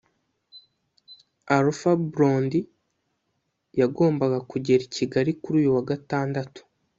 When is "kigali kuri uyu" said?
4.95-5.75